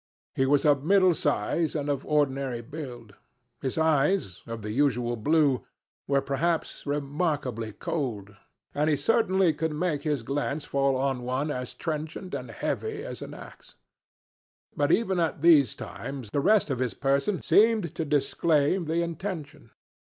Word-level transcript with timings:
He 0.33 0.47
was 0.47 0.65
of 0.65 0.83
middle 0.83 1.13
size 1.13 1.75
and 1.75 1.87
of 1.87 2.07
ordinary 2.07 2.61
build. 2.61 3.13
His 3.61 3.77
eyes, 3.77 4.41
of 4.47 4.63
the 4.63 4.71
usual 4.71 5.15
blue, 5.15 5.63
were 6.07 6.21
perhaps 6.23 6.87
remarkably 6.87 7.71
cold, 7.71 8.35
and 8.73 8.89
he 8.89 8.95
certainly 8.95 9.53
could 9.53 9.73
make 9.73 10.01
his 10.01 10.23
glance 10.23 10.65
fall 10.65 10.95
on 10.95 11.21
one 11.21 11.51
as 11.51 11.75
trenchant 11.75 12.33
and 12.33 12.49
heavy 12.49 13.03
as 13.03 13.21
an 13.21 13.35
ax. 13.35 13.75
But 14.75 14.91
even 14.91 15.19
at 15.19 15.43
these 15.43 15.75
times 15.75 16.31
the 16.31 16.39
rest 16.39 16.71
of 16.71 16.79
his 16.79 16.95
person 16.95 17.43
seemed 17.43 17.93
to 17.93 18.03
disclaim 18.03 18.85
the 18.85 19.03
intention. 19.03 19.69